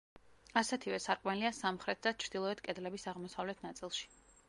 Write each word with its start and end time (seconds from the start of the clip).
ასეთივე 0.61 0.99
სარკმელია 1.05 1.53
სამხრეთ 1.59 2.03
და 2.09 2.17
ჩრდილოეთ 2.25 2.67
კედლების 2.71 3.09
აღმოსავლეთ 3.15 3.67
ნაწილში. 3.71 4.15